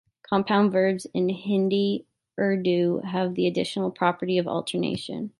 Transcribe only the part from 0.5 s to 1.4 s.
verbs in